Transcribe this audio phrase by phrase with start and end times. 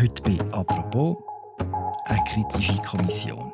[0.00, 1.16] Heute bei «Apropos»
[2.06, 3.52] eine kritische Kommission.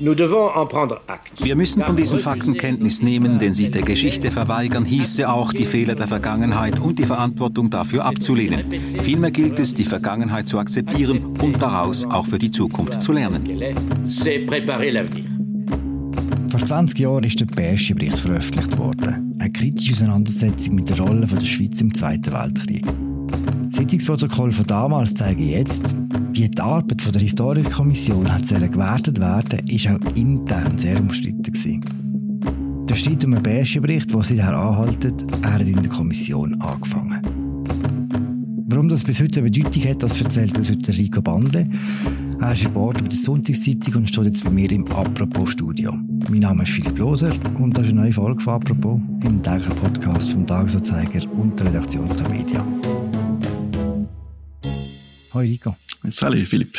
[0.00, 5.64] Wir müssen von diesen Fakten Kenntnis nehmen, denn sich der Geschichte verweigern hieße auch, die
[5.64, 8.70] Fehler der Vergangenheit und die Verantwortung dafür abzulehnen.
[9.00, 13.48] Vielmehr gilt es, die Vergangenheit zu akzeptieren und daraus auch für die Zukunft zu lernen.
[16.62, 19.34] Vor 20 Jahren ist der Bersche-Bericht veröffentlicht worden.
[19.40, 22.86] Eine kritische Auseinandersetzung mit der Rolle der Schweiz im Zweiten Weltkrieg.
[23.70, 25.96] Sitzungsprotokoll von damals zeigen jetzt,
[26.32, 31.84] wie die Arbeit der Historikerkommission hat gewertet werden, ist auch intern sehr umstritten gewesen.
[32.88, 37.22] Der Streit um den Bericht, der seither anhaltet, er hat in der Kommission angefangen.
[38.68, 41.68] Warum das bis heute eine Bedeutung hat, das erzählt uns heute Rico Bande.
[42.42, 45.92] Er ist Reporter bei der Sonntagszeitung und steht jetzt bei mir im Apropos-Studio.
[46.28, 49.76] Mein Name ist Philipp Loser und das ist eine neue Folge von Apropos im täglichen
[49.76, 52.66] Podcast vom Tagesanzeiger und der Redaktion der Media.
[55.32, 55.76] Hoi Rico.
[56.10, 56.76] Salut Philipp.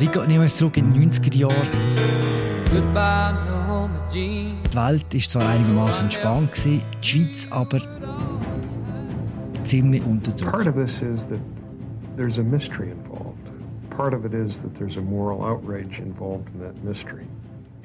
[0.00, 1.54] Rico, nehmen wir uns zurück in die 90er Jahre.
[4.12, 7.80] Die Welt war zwar einigermaßen entspannt, die Schweiz aber
[9.74, 10.52] ziemlich unter Druck.
[10.52, 11.40] Part of this is that
[12.16, 13.38] there's a mystery involved.
[13.90, 17.26] Part of it is that there's a moral outrage involved in that mystery.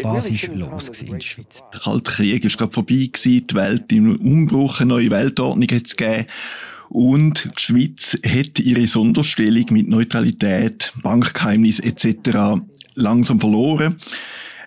[0.02, 1.62] Was ist los in der Schweiz?
[1.74, 5.88] Der Kalte Krieg ist gerade vorbei gewesen, die Welt im Umbruch, eine neue Weltordnung hat
[5.88, 6.26] es gegeben.
[6.88, 12.62] Und die Schweiz hat ihre Sonderstellung mit Neutralität, Bankgeheimnis etc.
[12.96, 13.98] langsam verloren.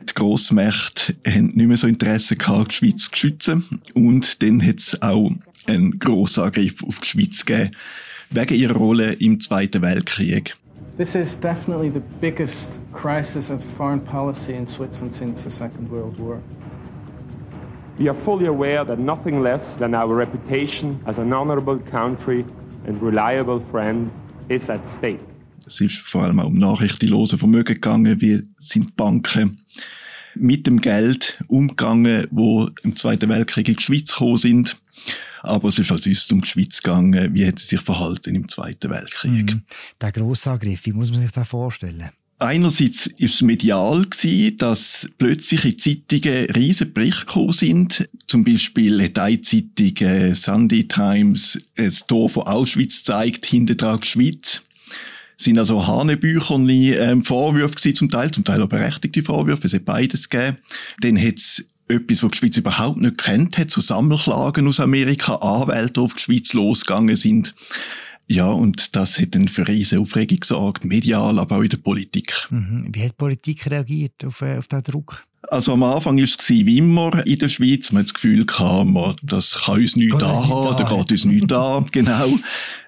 [0.09, 3.81] Die Grossmächte haben nicht mehr so Interesse gehabt, die Schweiz zu schützen.
[3.95, 5.31] Und dann hat es auch
[5.67, 7.77] einen grossen Angriff auf die Schweiz gegeben,
[8.31, 10.55] wegen ihrer Rolle im Zweiten Weltkrieg.
[10.99, 16.19] This is definitely the biggest crisis of foreign policy in Switzerland since the Second World
[16.19, 16.43] War.
[17.99, 22.45] We are fully aware that nothing less than our reputation as an honorable country
[22.87, 24.11] and reliable friend
[24.49, 25.21] is at stake.
[25.67, 29.61] Es ist vor allem auch um nachrichtenlose Vermögen gegangen, wie sind Banken
[30.35, 34.81] mit dem Geld umgegangen, wo im Zweiten Weltkrieg in die Schweiz gekommen sind.
[35.43, 38.49] Aber es ist auch sonst um die Schweiz gegangen, wie hat sie sich verhalten im
[38.49, 39.53] Zweiten Weltkrieg.
[39.53, 39.63] Mhm.
[40.01, 42.11] Der Grossangriff, wie muss man sich das vorstellen?
[42.39, 48.09] Einerseits ist es medial gewesen, dass plötzlich in Zeitungen riesen Berichte gekommen sind.
[48.27, 54.63] Zum Beispiel hat eine Zeitung, äh, Sunday Times, das Tor von Auschwitz gezeigt, hinter Schweiz.
[55.43, 59.85] Sind also Hanebücherli ähm, Vorwürfe gewesen, zum Teil, zum Teil auch berechtigte Vorwürfe, es hat
[59.85, 60.57] beides gegeben.
[61.01, 65.35] Dann hat es etwas, was die Schweiz überhaupt nicht kennt hat, so Sammelklagen aus Amerika,
[65.37, 67.55] Anwälte, die auf die Schweiz losgegangen sind.
[68.33, 72.33] Ja, und das hat dann für riesige Aufregung gesorgt, medial, aber auch in der Politik.
[72.49, 72.89] Mhm.
[72.91, 75.23] Wie hat die Politik reagiert auf, äh, auf diesen Druck?
[75.51, 77.93] Also am Anfang war es wie immer in der Schweiz.
[77.93, 81.87] Man hat das Gefühl gehabt, das kann uns nichts anhaben, da geht uns nichts an.
[81.93, 82.39] Genau.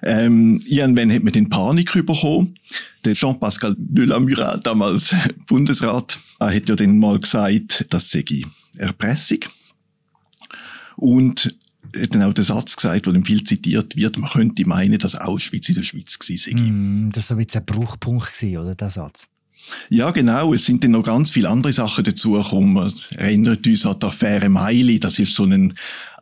[0.01, 2.57] Ähm, irgendwann hat man den Panik bekommen.
[3.03, 5.13] Der Jean-Pascal Delamurat, damals
[5.47, 8.25] Bundesrat, hat ja dann mal gesagt, das sei
[8.79, 9.41] Erpressung.
[10.95, 11.55] Und
[11.99, 15.15] hat dann auch den Satz gesagt, der dann viel zitiert wird, man könnte meinen, dass
[15.15, 16.61] Auschwitz in der Schweiz gewesen sei.
[16.61, 19.27] Mm, das war so ein, Bruchpunkt, gewesen, oder, der Satz?
[19.89, 20.53] Ja, genau.
[20.53, 22.93] Es sind dann noch ganz viele andere Sachen dazu gekommen.
[23.15, 24.99] Erinnert uns an die Affäre Meili.
[24.99, 25.73] Das ist so ein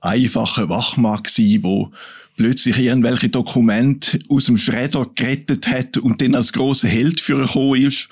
[0.01, 1.91] einfacher Wachmann gewesen, wo
[2.37, 7.81] plötzlich irgendwelche Dokumente aus dem Schredder gerettet hat und dann als großer Held für gekommen
[7.81, 8.09] ist.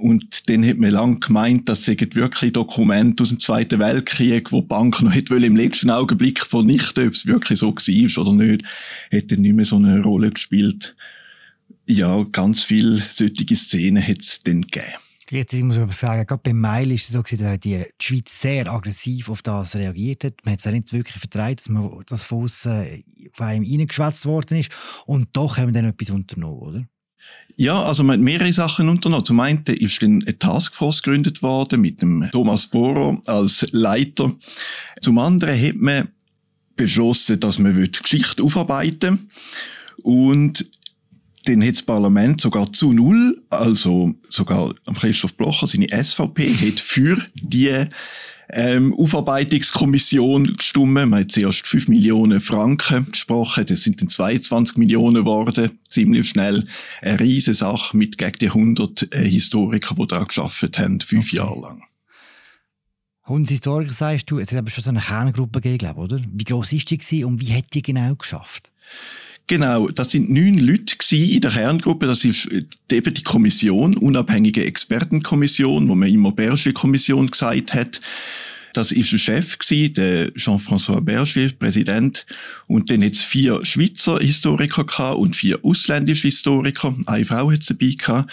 [0.00, 4.62] Und dann hat man lange gemeint, das seien wirklich Dokumente aus dem Zweiten Weltkrieg, wo
[4.62, 8.64] die Bank noch hätte im letzten Augenblick vernichten ob es wirklich so war oder nicht,
[9.12, 10.96] hat dann nicht mehr so eine Rolle gespielt.
[11.86, 14.94] Ja, ganz viele solche Szenen hat es dann gegeben.
[15.30, 19.28] Jetzt muss man sagen, gerade beim Mail ist es so, dass die Schweiz sehr aggressiv
[19.28, 20.34] auf das reagiert hat.
[20.44, 24.26] Man hat es auch nicht wirklich vertreibt, dass man das von außen auf einem reingeschwätzt
[24.26, 24.72] worden ist.
[25.06, 26.84] Und doch haben wir dann etwas unternommen, oder?
[27.56, 29.24] Ja, also man hat mehrere Sachen unternommen.
[29.24, 34.34] Zum einen ist eine Taskforce gegründet worden mit dem Thomas Bohrer als Leiter.
[35.02, 36.08] Zum anderen hat man
[36.76, 39.28] beschlossen, dass man die Geschichte aufarbeiten
[40.02, 40.64] und
[41.44, 47.18] dann hat das Parlament sogar zu null, also sogar Christoph Blocher, seine SVP, hat für
[47.34, 47.86] die
[48.52, 50.92] ähm, Aufarbeitungskommission gestimmt.
[50.92, 56.66] Man hat zuerst 5 Millionen Franken gesprochen, das sind dann 22 Millionen geworden, ziemlich schnell.
[57.02, 61.36] Eine riesige Sache mit gegen die 100 äh, Historiker, die da geschafft haben, fünf okay.
[61.36, 61.82] Jahre lang.
[63.24, 66.20] 100 Historiker sagst du, es hat aber schon so eine Kerngruppe gegeben, oder?
[66.32, 68.72] Wie groß ist die gewesen und wie hat die genau geschafft?
[69.50, 72.06] Genau, das sind neun Leute in der Kerngruppe.
[72.06, 72.46] Das ist
[72.88, 77.98] eben die Kommission, unabhängige Expertenkommission, wo man immer Berger-Kommission gesagt hat.
[78.74, 82.26] Das ist ein Chef gewesen, der Jean-François Berger, Präsident.
[82.68, 86.94] Und dann jetzt vier Schweizer Historiker und vier ausländische Historiker.
[87.06, 88.30] Eine Frau hat es dabei gehabt.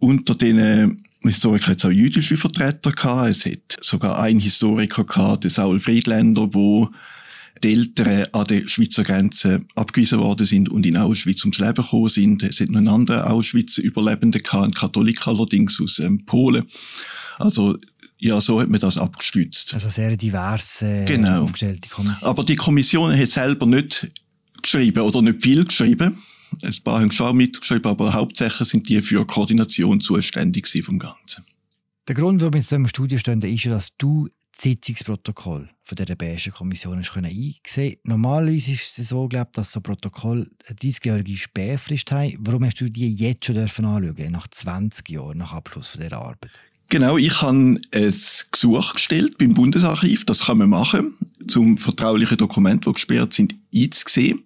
[0.00, 3.30] Unter den Historiker hat es auch jüdische Vertreter gehabt.
[3.30, 6.90] Es hat sogar einen Historiker gehabt, der Saul Friedländer, wo
[7.62, 12.08] die Eltern an der Schweizer Grenze abgewiesen worden sind und in Auschwitz ums Leben gekommen
[12.08, 12.42] sind.
[12.42, 16.66] Es hat noch einen anderen Auschwitz-Überlebenden gehabt, einen Katholik allerdings aus ähm, Polen.
[17.38, 17.76] Also,
[18.18, 19.74] ja, so hat man das abgestützt.
[19.74, 21.42] Also sehr diverse äh, genau.
[21.42, 22.28] aufgestellte Kommission.
[22.28, 24.08] Aber die Kommission hat selber nicht
[24.62, 26.18] geschrieben oder nicht viel geschrieben.
[26.62, 31.44] Ein paar haben schon mitgeschrieben, aber hauptsächlich sind die für Koordination zuständig vom Ganzen.
[32.08, 34.28] Der Grund, warum wir jetzt im Studio stehen, ist ja, dass du
[34.60, 40.76] Sitzungsprotokoll von der Europäischen Kommission einsehen Normalerweise ist es so, glaub, dass so Protokoll eine
[40.76, 42.36] 30-jährige Sperrfrist haben.
[42.40, 46.50] Warum hast du die jetzt schon anschauen nach 20 Jahren, nach Abschluss von dieser Arbeit?
[46.90, 47.80] Genau, ich habe ein
[48.50, 50.24] Gesuch gestellt beim Bundesarchiv.
[50.24, 51.16] Das kann man machen,
[51.46, 54.42] zum vertraulichen Dokument, die gesperrt sind, einzusehen.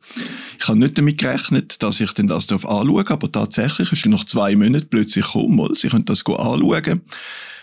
[0.61, 4.25] Ich habe nicht damit gerechnet, dass ich denn das anschauen darf, aber tatsächlich ist nach
[4.25, 7.01] zwei Monaten plötzlich gekommen, Sie können das anschauen.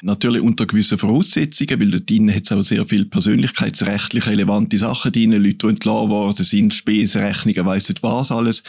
[0.02, 5.12] Natürlich unter gewissen Voraussetzungen, weil dort drinnen hat es auch sehr viel persönlichkeitsrechtlich relevante Sachen
[5.12, 8.64] drin, Leute, die entlassen worden sind, Spesenrechnungen, weiss nicht was alles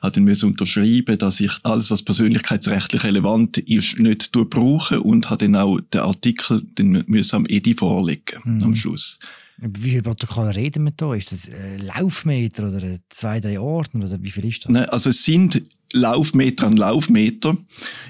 [0.00, 5.42] hat dann müssen unterschreiben, dass ich alles, was persönlichkeitsrechtlich relevant ist, nicht brauche und hat
[5.42, 8.62] dann auch den Artikel den müssen am EDI vorlegen mhm.
[8.62, 9.18] am Schluss.
[9.58, 11.14] Wie viele Protokolle reden wir da?
[11.14, 14.72] Ist das ein Laufmeter oder zwei, drei Ordner oder wie viel ist das?
[14.72, 15.62] Nein, also es sind
[15.92, 17.56] Laufmeter an Laufmeter.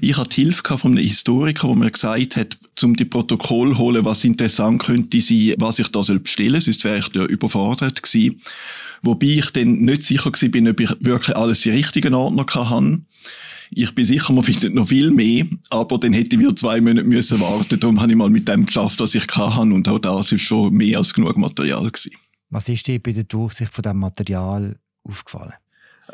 [0.01, 4.05] Ich hatte Hilfe von einem Historiker, der mir gesagt hat, um die Protokoll zu holen,
[4.05, 8.41] was interessant könnte sein, was ich da bestellen soll, sonst wäre ich da überfordert gewesen.
[9.03, 13.01] Wobei ich dann nicht sicher bin, ob ich wirklich alles in richtigen Ordner hatte.
[13.73, 17.07] Ich bin sicher, man findet noch viel mehr, aber dann hätte ich wieder zwei Monate
[17.07, 17.79] müssen warten.
[17.79, 20.75] Darum habe ich mal mit dem geschafft, was ich kann und auch das ist schon
[20.75, 22.13] mehr als genug Material gewesen.
[22.51, 25.55] Was ist dir bei der Durchsicht von diesem Material aufgefallen?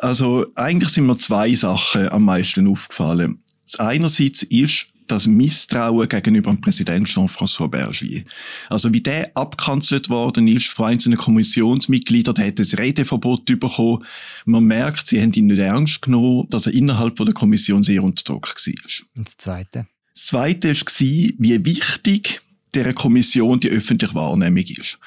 [0.00, 3.40] Also eigentlich sind mir zwei Sachen am meisten aufgefallen.
[3.64, 8.24] Das einerseits ist, das Misstrauen gegenüber dem Präsident Jean-François Bergier.
[8.68, 14.04] Also wie der abkanzelt worden ist von einzelnen Kommissionsmitgliedern, der hat ein Redeverbot bekommen.
[14.44, 18.24] Man merkt, sie haben ihn nicht ernst genommen, dass er innerhalb der Kommission sehr unter
[18.24, 19.06] Druck war.
[19.16, 19.86] Und das Zweite?
[20.14, 22.40] Das Zweite war, wie wichtig
[22.74, 24.98] dieser Kommission die öffentliche Wahrnehmung ist.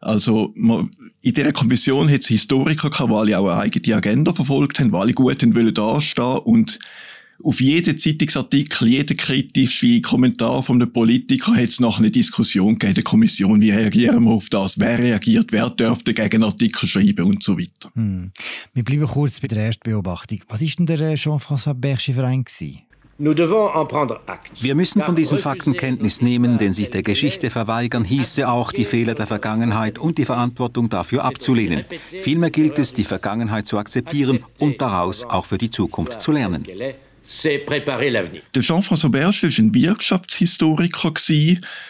[0.00, 0.90] Also, man,
[1.22, 4.90] in dieser Kommission hat es Historiker gehabt, die alle auch eine eigene Agenda verfolgt haben,
[4.90, 6.78] die alle gut wollen dastehen und
[7.42, 12.94] auf jeden Zeitungsartikel, jeden kritischen Kommentar von einem Politiker hat es noch eine Diskussion gegeben
[12.94, 17.42] der Kommission, wie reagieren wir auf das, wer reagiert, wer dürfte gegen Artikel schreiben und
[17.42, 17.90] so weiter.
[17.94, 18.32] Hm.
[18.74, 20.40] Wir bleiben kurz bei der ersten Beobachtung.
[20.48, 22.44] Was ist denn der äh, Jean-François Berger-Verein?
[23.22, 28.86] Wir müssen von diesen Fakten Kenntnis nehmen, denn sich der Geschichte verweigern hieße auch, die
[28.86, 31.84] Fehler der Vergangenheit und die Verantwortung dafür abzulehnen.
[32.22, 36.66] Vielmehr gilt es, die Vergangenheit zu akzeptieren und daraus auch für die Zukunft zu lernen.
[38.54, 41.12] Der Jean-François Berger war ein Wirtschaftshistoriker,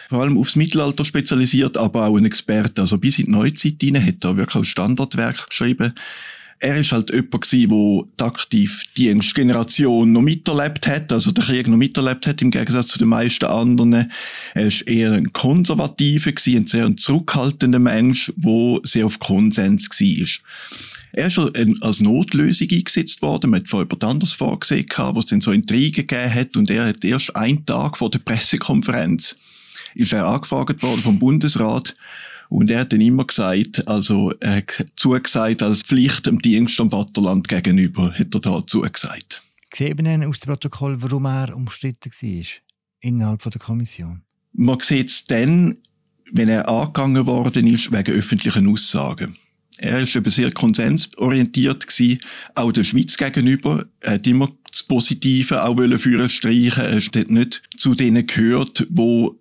[0.09, 2.81] vor allem aufs Mittelalter spezialisiert, aber auch ein Experte.
[2.81, 5.93] Also bis in die Neuzeit hinein hat er wirklich auch Standardwerk geschrieben.
[6.63, 11.67] Er ist halt jemand der die aktiv die Generation noch miterlebt hat, also den Krieg
[11.67, 14.11] noch miterlebt hat, im Gegensatz zu den meisten anderen.
[14.53, 20.27] Er ist eher ein Konservativer ein sehr zurückhaltender Mensch, der sehr auf Konsens war.
[21.13, 21.39] Er ist
[21.81, 23.49] als Notlösung eingesetzt worden.
[23.49, 26.55] Man hat vorher jemand anderes vorgesehen, wo es dann so Intrigen gegeben hat.
[26.55, 29.35] Und er hat erst einen Tag vor der Pressekonferenz
[29.95, 31.95] ist er angefragt worden vom Bundesrat.
[32.51, 36.91] Und er hat dann immer gesagt, also er hat zugesagt als Pflicht im Dienst am
[36.91, 39.41] Vaterland gegenüber, hat er da zugesagt.
[39.73, 42.45] Sieht man aus dem Protokoll, warum er umstritten war
[42.99, 44.23] innerhalb der Kommission?
[44.51, 45.77] Man sieht es dann,
[46.33, 49.37] wenn er angegangen worden ist wegen öffentlichen Aussagen.
[49.77, 52.19] Er ist eben sehr konsensorientiert gewesen,
[52.55, 53.85] auch der Schweiz gegenüber.
[54.01, 56.83] Er hat immer das Positive auch für streichen.
[56.83, 59.40] Er hat nicht zu denen gehört, wo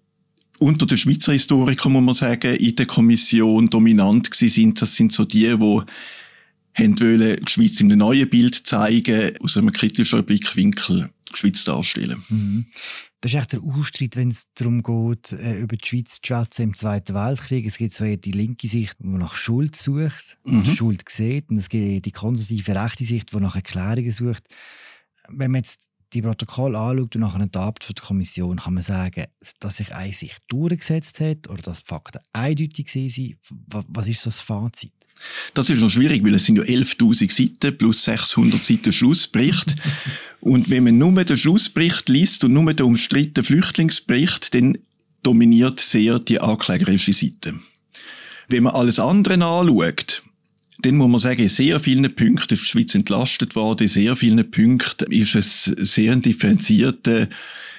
[0.61, 4.83] unter den Schweizer Historikern, muss man sagen, in der Kommission dominant gewesen sind.
[4.83, 9.57] Das sind so die, die haben wollen, die Schweiz in einem neuen Bild zeigen, aus
[9.57, 12.23] einem kritischen Blickwinkel die Schweiz darstellen.
[12.29, 12.67] Mhm.
[13.21, 16.63] Das ist echt der Ausstreit, wenn es darum geht, äh, über die Schweiz zu schätzen
[16.63, 17.67] im Zweiten Weltkrieg.
[17.67, 20.75] Es gibt zwar die linke Sicht, die nach Schuld sucht und mhm.
[20.75, 24.45] Schuld sieht, und es gibt die konservative rechte Sicht, die nach Erklärungen sucht.
[25.29, 29.27] Wenn man jetzt die Protokolle anschaut und nach einer Tat der Kommission, kann man sagen,
[29.61, 33.85] dass sich eine sich durchgesetzt hat oder dass die Fakten eindeutig waren?
[33.89, 34.93] Was ist so das Fazit?
[35.55, 39.77] Das ist noch schwierig, weil es sind ja 11.000 Seiten plus 600 Seiten Schlussbericht.
[40.41, 44.79] und wenn man nur den Schlussbericht liest und nur den umstrittenen Flüchtlingsbericht, dann
[45.23, 47.55] dominiert sehr die anklägerische Seite.
[48.49, 50.23] Wenn man alles andere anschaut,
[50.83, 53.85] dann muss man sagen, in sehr vielen Punkten ist die Schweiz entlastet worden.
[53.85, 57.29] In sehr vielen Punkten ist es sehr differenzierter,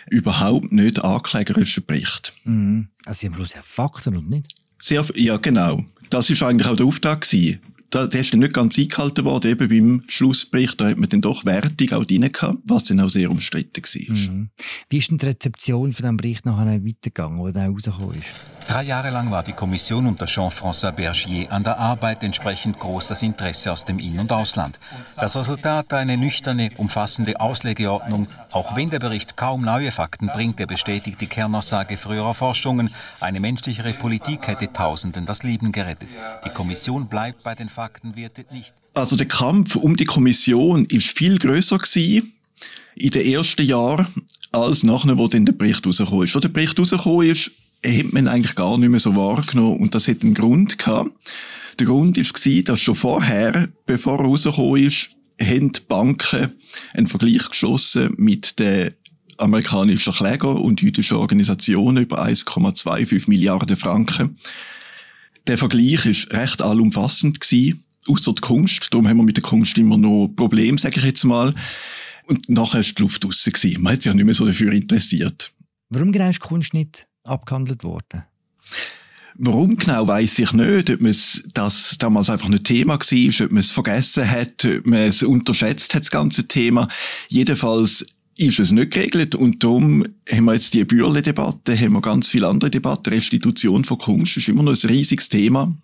[0.09, 2.33] überhaupt nicht anklägerischer Bericht.
[2.43, 2.87] Mhm.
[3.05, 4.55] Also Sie haben bloß Fakten und nicht?
[4.79, 5.85] Sehr, ja, genau.
[6.09, 7.59] Das ist eigentlich auch der Auftrag gewesen
[7.91, 11.21] da, der ist dann nicht ganz eingehalten worden, eben beim Schlussbericht, da hat man dann
[11.21, 14.15] doch Wertung auch drin gehabt, was dann auch sehr umstritten war.
[14.15, 14.49] Mhm.
[14.89, 18.45] Wie ist denn die Rezeption von diesem Bericht nachher weitergegangen, wo der rausgekommen ist?
[18.71, 23.21] Drei Jahre lang war die Kommission unter Jean-François Bergier an der Arbeit entsprechend groß das
[23.21, 24.79] Interesse aus dem In- und Ausland.
[25.17, 30.67] Das Resultat eine nüchterne, umfassende Auslegeordnung, auch wenn der Bericht kaum neue Fakten bringt, der
[30.67, 36.07] bestätigt die Kernaussage früherer Forschungen, eine menschlichere Politik hätte Tausenden das Leben gerettet.
[36.45, 38.73] Die Kommission bleibt bei den Fakten wertet nicht.
[38.95, 42.37] Also der Kampf um die Kommission ist viel größer gewesen
[42.95, 44.07] in den ersten Jahren
[44.53, 46.35] als nachher, wo dann der Bericht rausgekommen ist.
[46.35, 47.51] Wo der Bericht rausgekommen ist,
[47.85, 51.11] hat man eigentlich gar nicht mehr so wahrgenommen und das hat einen Grund gehabt.
[51.79, 55.09] Der Grund war, dass schon vorher, bevor er rausgekommen ist,
[55.41, 56.51] haben die Banken
[56.93, 58.91] einen Vergleich geschossen mit den
[59.37, 64.37] amerikanischen Kläger und jüdischen Organisationen über 1,25 Milliarden Franken.
[65.47, 68.89] Der Vergleich ist recht allumfassend gewesen, außer die Kunst.
[68.91, 71.55] Darum haben wir mit der Kunst immer noch Probleme, sage ich jetzt mal.
[72.27, 73.43] Und nachher war die Luft raus.
[73.43, 73.81] Gewesen.
[73.81, 75.51] Man hat sich ja nicht mehr so dafür interessiert.
[75.89, 78.23] Warum genau ist Kunst nicht abgehandelt worden?
[79.35, 81.15] Warum genau weiß ich nicht, ob man
[81.53, 85.95] das damals einfach nicht Thema war, ob man es vergessen hat, ob man es unterschätzt
[85.95, 86.87] hat, das ganze Thema.
[87.29, 88.05] Jedenfalls
[88.37, 92.47] ist es nicht geregelt und darum haben wir jetzt die Bürle-Debatte, haben wir ganz viele
[92.47, 93.13] andere Debatten.
[93.13, 95.75] Restitution von Kunst ist immer noch ein riesiges Thema.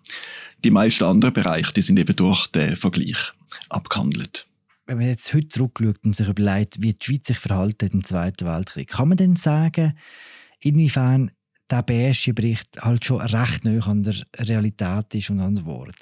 [0.64, 3.32] Die meisten anderen Bereiche, die sind eben durch den Vergleich
[3.68, 4.46] abgehandelt.
[4.86, 8.04] Wenn man jetzt heute zurückschaut und sich überlegt, wie die Schweiz sich verhalten hat im
[8.04, 9.92] Zweiten Weltkrieg, kann man denn sagen,
[10.60, 11.30] inwiefern
[11.70, 15.96] der BSG-Bericht halt schon recht nah an der Realität ist und an der Wahrheit?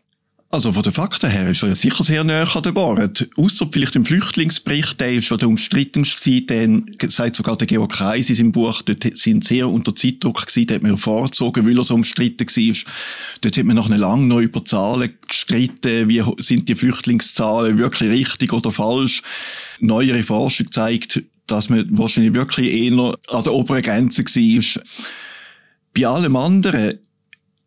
[0.52, 3.28] Also von den Fakten her ist er ja sicher sehr näher an der Wahrheit.
[3.36, 7.92] Ausser vielleicht im Flüchtlingsbericht, der ist schon der umstrittenste gewesen, den sagt sogar der Georg
[7.92, 11.76] Kreis in seinem Buch, dort sind sehr unter Zeitdruck gewesen, den hat man vorgezogen, weil
[11.76, 12.92] er so umstritten war.
[13.40, 18.10] Dort hat man nach einer lang noch über Zahlen gestritten, wie sind die Flüchtlingszahlen wirklich
[18.10, 19.22] richtig oder falsch.
[19.80, 24.82] Neuere Forschung zeigt, dass man wahrscheinlich wirklich eher an der oberen Grenze war.
[25.94, 26.98] Bei allem anderen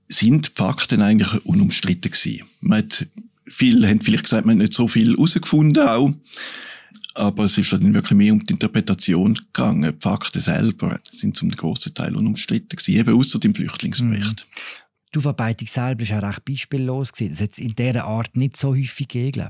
[0.07, 2.43] sind die Fakten eigentlich unumstritten gewesen.
[2.61, 3.07] Man hat,
[3.47, 6.11] viele haben vielleicht gesagt, man hat nicht so viel herausgefunden auch.
[7.15, 9.93] Aber es ist dann wirklich mehr um die Interpretation gegangen.
[9.93, 14.47] Die Fakten selber sind zum grossen Teil unumstritten gewesen, eben außer dem Flüchtlingsbericht.
[14.47, 14.85] Mhm.
[15.13, 17.31] Die Aufarbeitung selber ist auch recht beispiellos gewesen.
[17.31, 19.49] Das hat es in dieser Art nicht so häufig gegeben,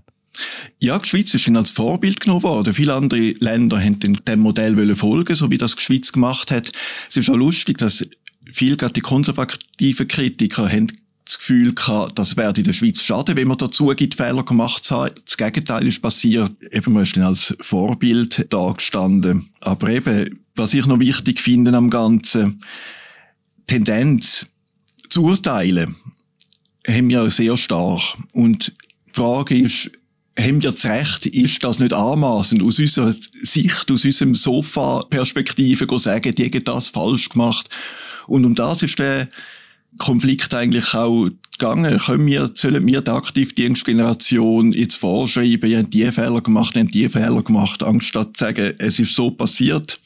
[0.80, 2.74] ja, die Schweiz ist als Vorbild genommen worden.
[2.74, 6.72] Viele andere Länder haben dem Modell folgen, so wie das die Schweiz gemacht hat.
[7.10, 8.08] Es ist auch lustig, dass
[8.52, 10.88] viele gerade die konservativen Kritiker haben
[11.30, 14.84] das Gefühl gehabt, das werde in der Schweiz schaden, wenn man dazu gibt, Fehler gemacht
[14.84, 15.16] zu haben.
[15.26, 16.52] Das Gegenteil ist passiert.
[16.72, 19.50] Eben, man ist dann als Vorbild dargestanden.
[19.62, 22.64] Aber eben, was ich noch wichtig finde am Ganzen,
[23.68, 24.48] Tendenz
[25.10, 25.96] zu urteilen,
[26.88, 28.02] haben wir sehr stark.
[28.32, 28.74] Und
[29.10, 29.92] die Frage ist,
[30.40, 36.34] haben wir das Recht, ist das nicht anmaßend aus unserer Sicht, aus unserem Sofa-Perspektive sagen,
[36.34, 37.70] die haben das falsch gemacht
[38.28, 39.28] und um das ist der
[39.98, 41.98] Konflikt eigentlich auch gegangen.
[41.98, 46.94] Können wir, sollen wir die Aktivdienstgeneration jetzt vorschreiben, ihr habt die Fehler gemacht, ihr habt
[46.94, 50.00] die Fehler gemacht, anstatt zu sagen, es ist so passiert.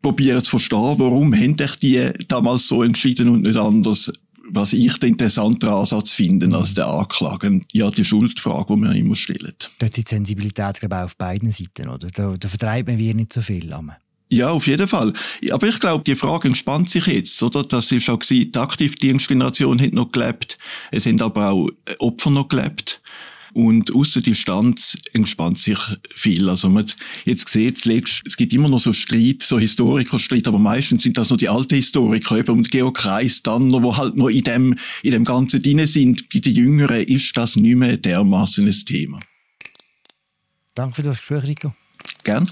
[0.00, 4.12] Probieren zu verstehen, warum haben die damals so entschieden und nicht anders
[4.50, 9.16] was ich den interessanteren Ansatz finde als der Anklagen, ja, die Schuldfrage, die man immer
[9.16, 9.70] stellt.
[9.78, 12.08] Da hat die Sensibilität, glaube ich, auf beiden Seiten, oder?
[12.08, 13.72] Da, da vertreibt man wir nicht so viel.
[13.72, 13.96] Amen.
[14.32, 15.12] Ja, auf jeden Fall.
[15.50, 17.64] Aber ich glaube, die Frage entspannt sich jetzt, oder?
[17.64, 20.56] Das ist auch gewesen, die Aktivdienstgeneration hat noch gelebt.
[20.90, 21.68] Es sind aber auch
[21.98, 23.02] Opfer noch gelebt.
[23.54, 25.78] Und außer Distanz entspannt sich
[26.14, 26.48] viel.
[26.48, 26.90] Also man
[27.24, 31.36] jetzt sieht, es gibt immer noch so Streit, so Historikerstreit, aber meistens sind das noch
[31.36, 35.12] die alten Historiker, eben und Georg Kreis, dann noch, wo halt noch in dem, in
[35.12, 36.28] dem Ganzen drin sind.
[36.30, 39.20] Bei den Jüngeren ist das nicht mehr dermaßen ein Thema.
[40.74, 41.74] Danke für das Gespräch, Rico.
[42.24, 42.48] Gern.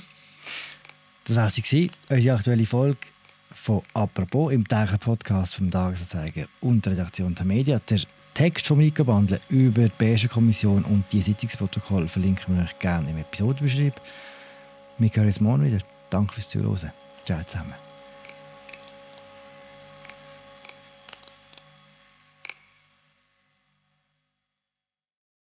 [1.24, 2.98] Das war sie, unsere aktuelle Folge
[3.52, 7.78] von «Apropos» im täglichen Podcast vom Tagesanzeiger und der Redaktion der Media.
[7.78, 8.00] Der
[8.34, 13.10] Text von Rico Bandle über die Beige Kommission und die Sitzungsprotokoll verlinken wir euch gerne
[13.10, 13.94] im Episodenbeschrieb.
[14.98, 15.78] Wir hören uns morgen wieder.
[16.10, 16.92] Danke fürs Zuhören.
[17.24, 17.89] Ciao zusammen.